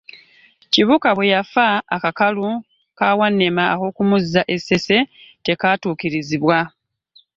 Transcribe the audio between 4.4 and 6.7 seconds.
e Ssese tekaatuukirizibwa.